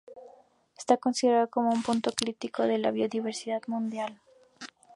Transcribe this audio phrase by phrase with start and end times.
[0.79, 4.19] Está considerado como un punto crítico de la biodiversidad mundial.